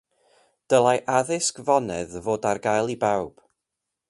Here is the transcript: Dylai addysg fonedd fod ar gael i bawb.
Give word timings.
Dylai 0.73 0.95
addysg 1.17 1.55
fonedd 1.69 2.17
fod 2.29 2.49
ar 2.53 2.59
gael 2.67 2.93
i 2.95 2.97
bawb. 3.05 3.35